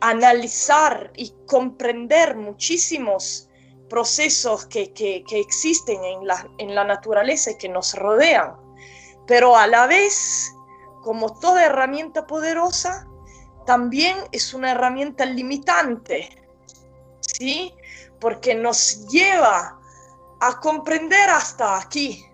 analizar 0.00 1.12
y 1.16 1.34
comprender 1.46 2.36
muchísimos 2.36 3.48
procesos 3.88 4.66
que, 4.66 4.92
existen 5.30 6.02
en 6.04 6.26
la, 6.26 6.48
en 6.58 6.74
la 6.74 6.84
naturaleza 6.84 7.52
y 7.52 7.58
que 7.58 7.68
nos 7.68 7.94
rodean, 7.94 8.56
pero 9.26 9.56
a 9.56 9.66
la 9.66 9.86
vez, 9.86 10.52
como 11.02 11.38
toda 11.38 11.66
herramienta 11.66 12.26
poderosa, 12.26 13.06
también 13.66 14.16
es 14.32 14.54
una 14.54 14.72
herramienta 14.72 15.24
limitante, 15.24 16.42
¿sí? 17.20 17.74
Porque 18.18 18.54
nos 18.54 19.06
lleva 19.08 19.78
a 20.42 20.58
comprender 20.58 21.30
hasta 21.30 21.78
aquí. 21.78 22.26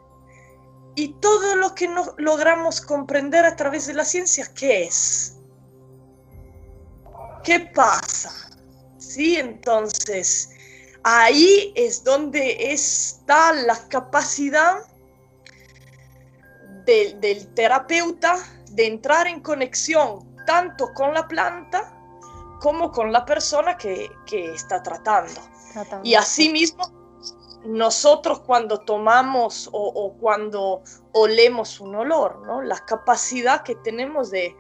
Y 0.95 1.09
todo 1.21 1.57
lo 1.57 1.75
que 1.75 1.87
no 1.87 2.15
logramos 2.17 2.81
comprender 2.81 3.45
a 3.45 3.55
través 3.55 3.87
de 3.87 3.93
la 3.93 4.05
ciencia, 4.05 4.51
¿qué 4.55 4.85
es? 4.85 5.37
¿Qué 7.45 7.61
pasa? 7.75 8.33
¿Sí? 8.97 9.37
Entonces, 9.37 10.49
ahí 11.05 11.71
es 11.77 12.03
donde 12.03 12.73
está 12.73 13.53
la 13.53 13.77
capacidad 13.89 14.79
del, 16.87 17.47
terapeuta 17.55 18.37
de 18.71 18.87
entrar 18.87 19.27
en 19.27 19.41
conexión 19.41 20.35
tanto 20.47 20.95
con 20.95 21.13
la 21.13 21.29
planta 21.29 21.95
como 22.61 22.91
con 22.91 23.13
la 23.13 23.27
persona 23.27 23.77
que, 23.77 24.11
está 24.31 24.83
tratando. 24.83 25.41
Y 26.03 26.15
asimismo, 26.15 26.98
nosotros 27.69 28.41
cuando 28.41 28.81
tomamos 28.81 29.69
o, 29.73 30.15
cuando 30.19 30.83
olemos 31.13 31.81
un 31.81 31.95
olor, 31.97 32.41
¿no? 32.47 32.63
la 32.63 32.79
capacidad 32.87 33.63
que 33.63 33.75
tenemos 33.75 34.31
de, 34.31 34.57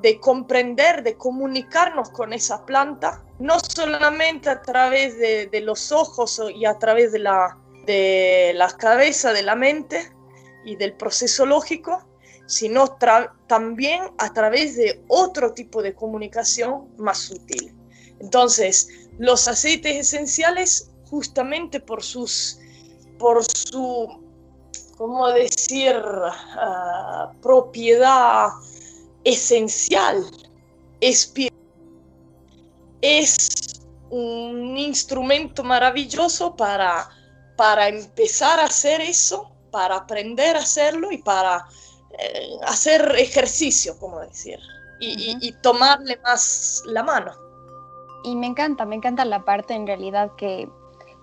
de 0.00 0.20
comprender, 0.20 1.02
de 1.02 1.16
comunicarnos 1.16 2.10
con 2.10 2.32
esa 2.32 2.64
planta, 2.64 3.24
no 3.40 3.58
solamente 3.58 4.48
a 4.48 4.62
través 4.62 5.18
de, 5.18 5.60
los 5.60 5.90
ojos 5.90 6.40
y 6.54 6.64
a 6.66 6.78
través 6.78 7.10
de 7.10 7.18
la, 7.18 7.58
de 7.84 8.52
la 8.54 8.68
cabeza, 8.76 9.32
de 9.32 9.42
la 9.42 9.56
mente 9.56 10.12
y 10.64 10.76
del 10.76 10.94
proceso 10.94 11.46
lógico, 11.46 12.06
sino 12.46 12.96
también 13.48 14.04
a 14.18 14.32
través 14.32 14.76
de 14.76 15.02
otro 15.08 15.52
tipo 15.52 15.82
de 15.82 15.94
comunicación 15.94 16.94
más 16.96 17.18
sutil. 17.18 17.74
Entonces, 18.20 18.88
los 19.18 19.48
aceites 19.48 19.96
esenciales, 19.96 20.92
justamente 21.16 21.80
por 21.80 22.02
sus, 22.02 22.58
por 23.18 23.42
su, 23.42 24.06
¿cómo 24.98 25.28
decir?, 25.28 25.96
ah, 26.58 27.32
propiedad 27.40 28.48
esencial, 29.24 30.22
espiritual, 31.00 31.58
es 33.00 33.80
un 34.10 34.76
instrumento 34.76 35.64
maravilloso 35.64 36.54
para, 36.54 37.08
para 37.56 37.88
empezar 37.88 38.60
a 38.60 38.66
hacer 38.66 39.00
eso, 39.00 39.50
para 39.70 39.96
aprender 39.96 40.54
a 40.54 40.60
hacerlo 40.60 41.10
y 41.10 41.18
para 41.18 41.66
eh, 42.18 42.58
hacer 42.66 43.00
ejercicio, 43.18 43.98
como 43.98 44.20
decir, 44.20 44.58
y, 45.00 45.50
tomarle 45.62 46.20
más 46.22 46.82
la 46.84 47.02
mano. 47.02 47.32
Y 48.24 48.36
me 48.36 48.48
encanta, 48.48 48.84
me 48.84 48.96
encanta 48.96 49.24
la 49.24 49.44
parte 49.46 49.72
en 49.72 49.86
realidad 49.86 50.32
que, 50.36 50.68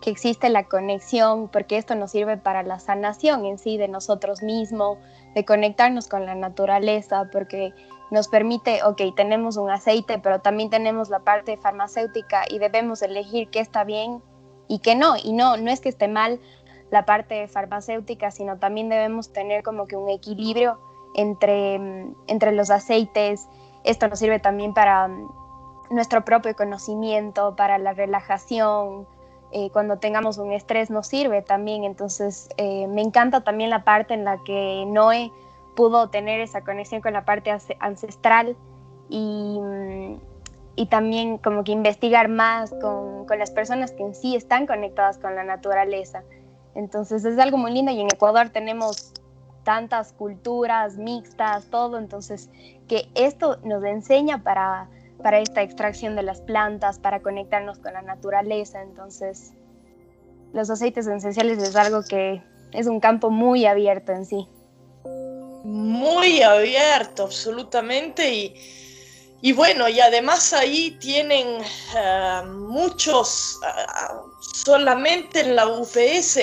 que 0.03 0.09
existe 0.09 0.49
la 0.49 0.65
conexión, 0.65 1.47
porque 1.47 1.77
esto 1.77 1.95
nos 1.95 2.11
sirve 2.11 2.35
para 2.35 2.61
la 2.61 2.79
sanación 2.79 3.45
en 3.45 3.57
sí 3.57 3.77
de 3.77 3.87
nosotros 3.87 4.43
mismos, 4.43 4.97
de 5.33 5.45
conectarnos 5.45 6.09
con 6.09 6.25
la 6.25 6.35
naturaleza, 6.35 7.29
porque 7.31 7.73
nos 8.11 8.27
permite, 8.27 8.83
ok, 8.83 9.01
tenemos 9.15 9.55
un 9.55 9.71
aceite, 9.71 10.19
pero 10.19 10.39
también 10.39 10.69
tenemos 10.69 11.09
la 11.09 11.19
parte 11.19 11.55
farmacéutica 11.55 12.43
y 12.49 12.59
debemos 12.59 13.01
elegir 13.01 13.49
qué 13.49 13.61
está 13.61 13.85
bien 13.85 14.21
y 14.67 14.79
qué 14.79 14.95
no. 14.95 15.15
Y 15.23 15.31
no, 15.31 15.55
no 15.55 15.71
es 15.71 15.79
que 15.79 15.87
esté 15.87 16.09
mal 16.09 16.41
la 16.91 17.05
parte 17.05 17.47
farmacéutica, 17.47 18.29
sino 18.29 18.59
también 18.59 18.89
debemos 18.89 19.31
tener 19.31 19.63
como 19.63 19.87
que 19.87 19.95
un 19.95 20.09
equilibrio 20.09 20.79
entre, 21.15 21.79
mm, 21.79 22.15
entre 22.27 22.51
los 22.51 22.69
aceites. 22.71 23.47
Esto 23.85 24.09
nos 24.09 24.19
sirve 24.19 24.39
también 24.39 24.73
para 24.73 25.07
mm, 25.07 25.29
nuestro 25.91 26.25
propio 26.25 26.53
conocimiento, 26.57 27.55
para 27.55 27.77
la 27.77 27.93
relajación. 27.93 29.07
Eh, 29.55 29.69
cuando 29.71 29.97
tengamos 29.97 30.39
un 30.39 30.51
estrés 30.51 30.89
nos 30.89 31.05
sirve 31.05 31.43
también. 31.43 31.83
Entonces, 31.83 32.49
eh, 32.57 32.87
me 32.87 33.03
encanta 33.03 33.43
también 33.43 33.69
la 33.69 33.83
parte 33.83 34.15
en 34.15 34.25
la 34.25 34.39
que 34.43 34.83
Noé 34.87 35.31
pudo 35.75 36.09
tener 36.09 36.39
esa 36.39 36.61
conexión 36.61 37.01
con 37.01 37.13
la 37.13 37.23
parte 37.23 37.55
ancestral 37.79 38.57
y, 39.09 39.59
mm, 39.61 40.19
y 40.75 40.85
también 40.87 41.37
como 41.37 41.63
que 41.63 41.71
investigar 41.71 42.29
más 42.29 42.71
con, 42.81 43.27
con, 43.27 43.37
las 43.37 43.51
personas 43.51 43.91
que 43.91 44.01
en 44.01 44.15
sí 44.15 44.35
están 44.35 44.65
conectadas 44.65 45.19
con 45.19 45.35
la 45.35 45.43
naturaleza. 45.43 46.23
Entonces 46.73 47.23
es 47.23 47.37
algo 47.37 47.57
muy 47.57 47.73
lindo 47.73 47.91
y 47.91 48.01
en 48.01 48.07
Ecuador 48.07 48.49
tenemos 48.49 49.13
tantas 49.63 50.13
culturas 50.13 50.97
mixtas, 50.97 51.65
todo, 51.69 51.99
entonces 51.99 52.49
que 52.87 53.07
esto 53.13 53.57
nos 53.63 53.83
enseña 53.83 54.41
para, 54.41 54.87
para 55.23 55.39
esta 55.39 55.63
extracción 55.63 56.15
de 56.15 56.23
las 56.23 56.41
plantas, 56.41 56.99
para 56.99 57.21
conectarnos 57.21 57.79
con 57.79 57.93
la 57.93 58.01
naturaleza. 58.01 58.81
Entonces, 58.81 59.53
los 60.53 60.69
aceites 60.69 61.07
esenciales 61.07 61.57
es 61.57 61.75
algo 61.75 62.03
que 62.07 62.43
es 62.73 62.85
un 62.87 62.99
campo 62.99 63.31
muy 63.31 63.65
abierto 63.65 64.11
en 64.11 64.25
sí. 64.25 64.47
Muy 65.63 66.41
abierto, 66.43 67.23
absolutamente. 67.23 68.31
Y, 68.31 68.55
y 69.41 69.53
bueno, 69.53 69.87
y 69.87 69.99
además 69.99 70.53
ahí 70.53 70.91
tienen 70.99 71.47
eh, 71.97 72.41
muchos, 72.45 73.59
eh, 73.65 74.11
solamente 74.65 75.39
en 75.39 75.55
la 75.55 75.67
UPS 75.67 76.39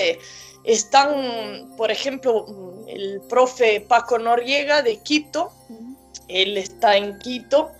están, 0.63 1.73
por 1.77 1.91
ejemplo, 1.91 2.45
el 2.87 3.21
profe 3.29 3.81
Paco 3.81 4.19
Noriega 4.19 4.81
de 4.81 4.97
Quito, 4.97 5.51
él 6.27 6.57
está 6.57 6.97
en 6.97 7.17
Quito 7.19 7.71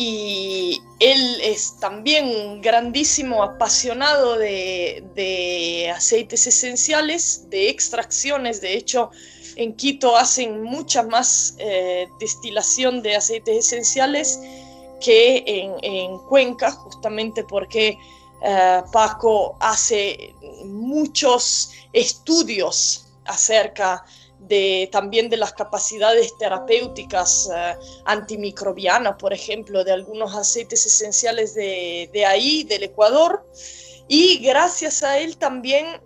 y 0.00 0.80
él 1.00 1.40
es 1.42 1.80
también 1.80 2.28
un 2.28 2.60
grandísimo 2.62 3.42
apasionado 3.42 4.38
de, 4.38 5.92
aceites 5.92 6.46
esenciales, 6.46 7.50
de 7.50 7.68
extracciones. 7.68 8.60
De 8.60 8.74
hecho, 8.74 9.10
en 9.56 9.74
Quito 9.74 10.16
hacen 10.16 10.62
mucha 10.62 11.02
más 11.02 11.56
eh, 11.58 12.06
destilación 12.20 13.02
de 13.02 13.16
aceites 13.16 13.66
esenciales 13.66 14.38
que 15.00 15.42
en, 15.82 16.18
Cuenca, 16.28 16.70
justamente 16.70 17.42
porque 17.42 17.98
eh, 18.44 18.82
Paco 18.92 19.56
hace 19.58 20.32
muchos 20.64 21.72
estudios 21.92 23.08
acerca 23.24 24.04
de, 24.04 24.17
también 24.90 25.28
de 25.28 25.36
las 25.36 25.52
capacidades 25.52 26.36
terapéuticas 26.38 27.50
eh, 27.54 27.76
antimicrobianas, 28.04 29.16
por 29.16 29.32
ejemplo, 29.32 29.84
de 29.84 29.92
algunos 29.92 30.34
aceites 30.34 30.86
esenciales 30.86 31.54
de, 31.54 32.24
ahí, 32.26 32.64
del 32.64 32.84
Ecuador. 32.84 33.46
Y 34.08 34.38
gracias 34.38 35.02
a 35.02 35.18
él 35.18 35.36
también 35.36 36.00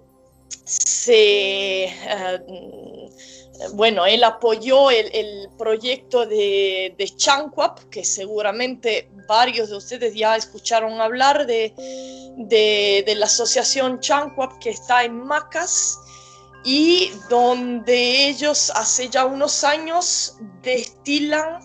se... 0.65 1.85
Eh, 1.85 3.11
bueno, 3.75 4.07
él 4.07 4.25
apoyó 4.25 4.91
el, 4.91 5.49
proyecto 5.57 6.27
de, 6.27 6.95
de 6.99 7.05
Chanquap, 7.17 7.79
que 7.91 8.05
seguramente 8.05 9.09
varios 9.29 9.71
de 9.71 9.77
ustedes 9.77 10.15
ya 10.15 10.37
escucharon 10.37 11.01
hablar 11.01 11.47
de, 11.47 11.73
de, 12.37 13.15
la 13.17 13.27
asociación 13.27 14.01
Chanquap 14.01 14.59
que 14.59 14.71
está 14.71 15.05
en 15.05 15.25
Macas 15.25 15.99
y 16.65 17.13
donde 17.29 18.29
ellos 18.29 18.71
hace 18.75 19.09
ya 19.09 19.25
unos 19.25 19.65
años 19.65 20.37
destilan 20.63 21.61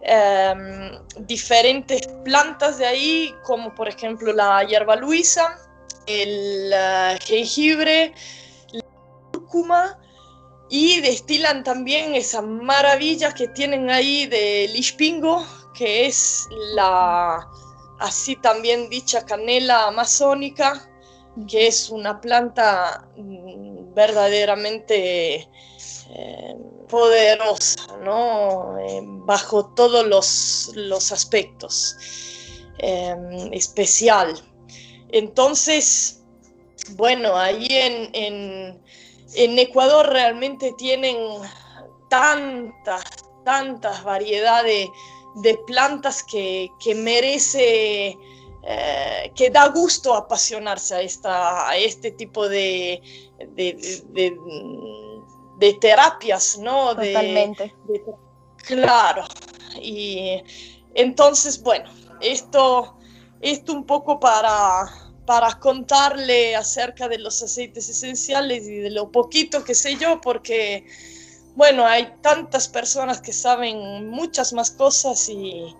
em, 0.00 0.98
diferentes 1.26 2.06
plantas 2.24 2.78
de 2.78 2.86
ahí, 2.86 3.34
como 3.44 3.74
por 3.74 3.88
ejemplo 3.88 4.32
la 4.32 4.64
hierba 4.64 4.96
luisa, 4.96 5.58
el 6.06 6.72
eh, 6.72 7.18
jengibre, 7.24 8.14
la 8.72 8.82
cúrcuma, 9.32 9.98
y 10.70 11.00
destilan 11.02 11.62
también 11.62 12.14
esa 12.14 12.40
maravilla 12.40 13.34
que 13.34 13.48
tienen 13.48 13.90
ahí 13.90 14.26
de 14.26 14.70
Lishpingo, 14.72 15.46
que 15.74 16.06
es 16.06 16.48
la 16.74 17.46
así 17.98 18.36
también 18.36 18.88
dicha 18.88 19.24
canela 19.24 19.88
amazónica, 19.88 20.88
que 21.48 21.66
es 21.66 21.90
una 21.90 22.20
planta 22.20 23.08
mm, 23.16 23.94
verdaderamente 23.94 25.48
eh, 26.10 26.56
poderosa, 26.88 27.96
¿no? 28.02 28.78
Eh, 28.78 29.00
bajo 29.02 29.66
todos 29.74 30.06
los, 30.06 31.12
aspectos, 31.12 31.96
eh, 32.78 33.16
especial. 33.52 34.34
Entonces, 35.10 36.22
bueno, 36.96 37.36
ahí 37.36 37.66
en, 37.70 38.80
en 39.34 39.58
Ecuador 39.58 40.08
realmente 40.08 40.72
tienen 40.76 41.16
tantas, 42.08 43.04
tantas 43.44 44.04
variedades 44.04 44.88
de 45.36 45.58
plantas 45.66 46.22
que, 46.22 46.70
merece, 46.94 48.16
eh, 48.64 49.32
que 49.34 49.50
da 49.50 49.68
gusto 49.68 50.14
apasionarse 50.14 50.94
a, 50.94 51.00
esta, 51.00 51.68
a 51.68 51.76
este 51.76 52.12
tipo 52.12 52.48
de, 52.48 53.02
de, 53.50 54.38
terapias, 55.80 56.58
¿no? 56.58 56.94
Totalmente. 56.94 57.74
claro. 58.58 59.24
Y 59.80 60.42
entonces, 60.94 61.60
bueno, 61.60 61.90
esto, 62.20 62.96
esto 63.40 63.72
un 63.72 63.84
poco 63.84 64.20
para, 64.20 64.88
para 65.26 65.58
contarle 65.58 66.54
acerca 66.54 67.08
de 67.08 67.18
los 67.18 67.42
aceites 67.42 67.88
esenciales 67.88 68.68
y 68.68 68.76
de 68.76 68.90
lo 68.90 69.10
poquito 69.10 69.64
que 69.64 69.74
sé 69.74 69.96
yo, 69.96 70.20
porque 70.20 70.86
bueno, 71.56 71.84
hay 71.84 72.14
tantas 72.22 72.68
personas 72.68 73.20
que 73.20 73.32
saben 73.32 74.08
muchas 74.08 74.52
más 74.52 74.70
cosas 74.70 75.28
y, 75.28 75.74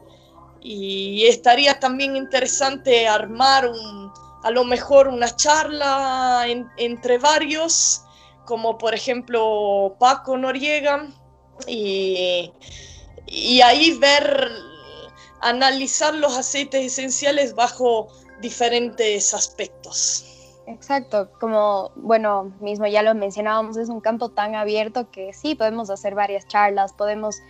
estaría 0.65 1.81
también 1.81 2.17
interesante 2.17 3.09
armar 3.09 3.69
un, 3.69 4.13
a 4.43 4.51
lo 4.51 4.65
mejor 4.65 5.09
una 5.09 5.35
charla 5.35 6.45
entre 6.77 7.19
varios, 7.19 8.05
como 8.45 8.79
por 8.79 8.95
ejemplo 8.95 9.97
Paco 9.99 10.37
Noriega, 10.37 11.09
y, 11.67 12.53
y 13.27 13.61
ahí 13.61 13.99
ver, 13.99 14.51
analizar 15.41 16.15
los 16.15 16.37
aceites 16.37 16.85
esenciales 16.85 17.55
bajo 17.55 18.09
diferentes 18.41 19.35
aspectos. 19.35 20.27
Exacto, 20.67 21.31
como, 21.41 21.91
bueno, 21.97 22.53
mismo 22.61 22.87
ya 22.87 23.03
lo 23.03 23.15
mencionábamos, 23.15 23.77
es 23.77 23.89
un 23.89 24.01
campo 24.01 24.29
tan 24.29 24.55
abierto 24.55 25.11
que 25.11 25.33
sí, 25.33 25.55
podemos 25.55 25.91
hacer 25.91 26.15
varias 26.15 26.47
charlas, 26.47 26.93
podemos 26.93 27.41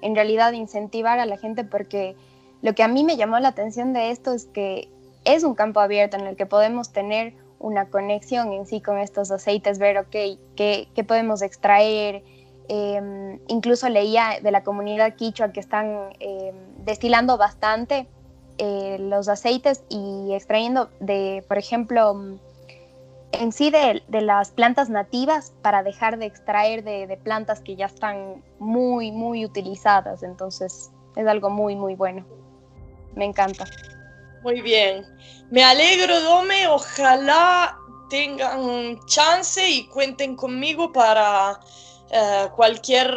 en 0.00 0.14
realidad 0.14 0.52
incentivar 0.52 1.18
a 1.18 1.26
la 1.26 1.36
gente 1.36 1.64
porque 1.64 2.16
lo 2.62 2.74
que 2.74 2.82
a 2.82 2.88
mí 2.88 3.04
me 3.04 3.16
llamó 3.16 3.38
la 3.40 3.48
atención 3.48 3.92
de 3.92 4.10
esto 4.10 4.32
es 4.32 4.46
que 4.46 4.88
es 5.24 5.44
un 5.44 5.54
campo 5.54 5.80
abierto 5.80 6.16
en 6.16 6.26
el 6.26 6.36
que 6.36 6.46
podemos 6.46 6.92
tener 6.92 7.34
una 7.58 7.88
conexión 7.90 8.52
en 8.52 8.66
sí 8.66 8.80
con 8.80 8.98
estos 8.98 9.30
aceites, 9.30 9.78
ver, 9.78 9.98
ok, 9.98 10.16
qué, 10.56 11.04
podemos 11.06 11.42
extraer. 11.42 12.24
Em, 12.68 13.38
incluso 13.48 13.88
leía 13.88 14.38
de 14.42 14.50
la 14.50 14.62
comunidad 14.62 15.14
quichua 15.16 15.52
que 15.52 15.60
están 15.60 16.10
em, 16.20 16.54
destilando 16.84 17.36
bastante 17.36 18.06
eh, 18.58 18.98
los 19.00 19.28
aceites 19.28 19.82
y 19.88 20.32
extrayendo 20.32 20.88
de, 21.00 21.44
por 21.48 21.58
ejemplo, 21.58 22.38
en 23.32 23.52
sí 23.52 23.70
de, 23.70 24.02
las 24.08 24.50
plantas 24.50 24.90
nativas 24.90 25.52
para 25.62 25.82
dejar 25.82 26.18
de 26.18 26.26
extraer 26.26 26.84
de, 26.84 27.18
plantas 27.22 27.60
que 27.60 27.76
ya 27.76 27.86
están 27.86 28.42
muy, 28.58 29.10
muy 29.10 29.44
utilizadas. 29.44 30.22
Entonces 30.22 30.90
es 31.16 31.26
algo 31.26 31.50
muy, 31.50 31.76
muy 31.76 31.94
bueno. 31.94 32.24
Me 33.14 33.24
encanta. 33.24 33.64
Muy 34.42 34.60
bien. 34.60 35.06
Me 35.50 35.62
alegro, 35.64 36.20
Dome. 36.20 36.66
Ojalá 36.66 37.78
tengan 38.10 38.98
chance 39.06 39.68
y 39.68 39.86
cuenten 39.86 40.36
conmigo 40.36 40.92
para 40.92 41.60
eh, 42.10 42.48
cualquier 42.54 43.10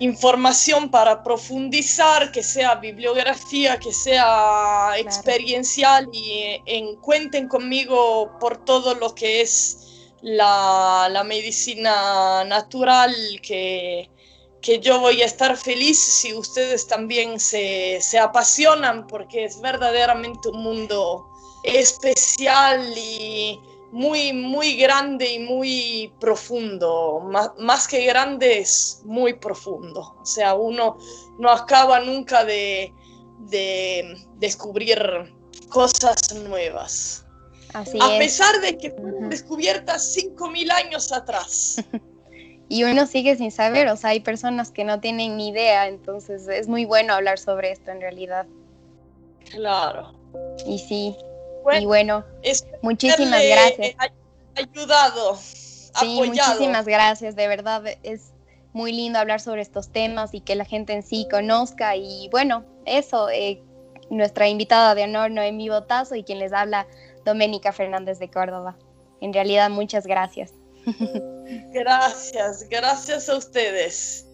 información 0.00 0.90
para 0.90 1.22
profundizar, 1.22 2.32
que 2.32 2.42
sea 2.42 2.76
bibliografía, 2.76 3.78
que 3.78 3.92
sea 3.92 4.92
experiencial 4.96 6.08
y 6.12 6.62
en, 6.66 6.96
cuenten 6.96 7.48
conmigo 7.48 8.32
por 8.40 8.64
todo 8.64 8.94
lo 8.94 9.14
que 9.14 9.42
es 9.42 10.08
la, 10.22 11.22
medicina 11.26 12.44
natural, 12.44 13.14
que, 13.42 14.08
que, 14.62 14.80
yo 14.80 15.00
voy 15.00 15.22
a 15.22 15.26
estar 15.26 15.56
feliz 15.56 15.98
si 15.98 16.34
ustedes 16.34 16.86
también 16.86 17.40
se, 17.40 17.98
se 18.00 18.18
apasionan, 18.18 19.06
porque 19.06 19.44
es 19.44 19.60
verdaderamente 19.60 20.48
un 20.48 20.62
mundo 20.62 21.26
especial 21.62 22.92
y 22.96 23.58
muy, 23.92 24.32
muy 24.32 24.76
grande 24.76 25.32
y 25.32 25.38
muy 25.40 26.12
profundo. 26.20 27.20
Más, 27.58 27.88
que 27.88 28.04
grande 28.04 28.60
es 28.60 29.02
muy 29.04 29.34
profundo. 29.34 30.16
O 30.20 30.26
sea, 30.26 30.54
uno 30.54 30.98
no 31.38 31.50
acaba 31.50 32.00
nunca 32.00 32.44
de, 32.44 32.92
descubrir 34.36 34.98
cosas 35.68 36.34
nuevas. 36.34 37.24
Así 37.72 37.98
a 38.00 38.18
pesar 38.18 38.60
de 38.60 38.76
que 38.76 38.90
fueron 38.90 39.28
descubiertas 39.28 40.16
5.000 40.16 40.72
años 40.72 41.12
atrás. 41.12 41.76
y 42.70 42.84
uno 42.84 43.04
sigue 43.06 43.36
sin 43.36 43.50
saber, 43.50 43.88
o 43.88 43.96
sea, 43.96 44.10
hay 44.10 44.20
personas 44.20 44.70
que 44.70 44.84
no 44.84 45.00
tienen 45.00 45.36
ni 45.36 45.48
idea, 45.48 45.88
entonces 45.88 46.46
es 46.46 46.68
muy 46.68 46.84
bueno 46.84 47.12
hablar 47.12 47.40
sobre 47.40 47.72
esto 47.72 47.90
en 47.90 48.00
realidad. 48.00 48.46
Claro. 49.50 50.14
Y 50.64 50.78
sí, 50.78 51.16
y 51.78 51.84
bueno, 51.84 52.24
muchísimas 52.80 53.42
gracias. 53.44 53.96
Ayudado. 54.54 55.34
Sí, 55.36 56.22
muchísimas 56.24 56.86
gracias, 56.86 57.34
de 57.34 57.48
verdad. 57.48 57.82
Es, 58.04 58.32
muy 58.72 58.92
lindo 58.92 59.18
hablar 59.18 59.40
sobre 59.40 59.62
estos 59.62 59.88
temas 59.88 60.32
y 60.32 60.40
que 60.40 60.54
la 60.54 60.64
gente 60.64 60.92
en 60.92 61.02
sí 61.02 61.26
conozca. 61.28 61.96
Y 61.96 62.28
bueno, 62.30 62.64
eso, 62.84 63.28
eh, 63.30 63.60
nuestra 64.10 64.48
invitada 64.48 64.94
de 64.94 65.02
honor, 65.02 65.32
Noemí 65.32 65.68
Botazo, 65.68 66.14
y 66.14 66.22
quien 66.22 66.38
les 66.38 66.52
habla, 66.52 66.86
Doménica 67.24 67.72
Fernández 67.72 68.20
de 68.20 68.30
Córdoba. 68.30 68.76
En 69.20 69.32
realidad, 69.32 69.70
muchas 69.70 70.06
gracias. 70.06 70.52
Gracias, 71.72 72.68
gracias 72.68 73.28
a 73.28 73.36
ustedes. 73.36 74.29